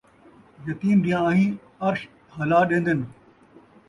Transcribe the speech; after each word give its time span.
یتیم 0.67 0.97
دیاں 1.03 1.21
آہیں 1.29 1.51
عرش 1.85 2.01
ہلا 2.35 2.59
ݙین٘دن 2.69 2.99